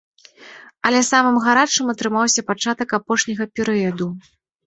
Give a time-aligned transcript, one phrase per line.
[0.89, 4.07] Але самым гарачым атрымаўся пачатак апошняга перыяду.